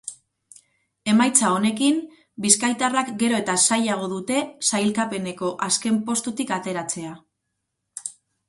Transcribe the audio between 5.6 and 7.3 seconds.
azken postutik ateratzea.